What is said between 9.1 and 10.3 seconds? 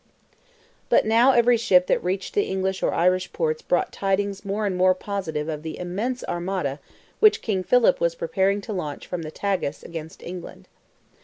the Tagus against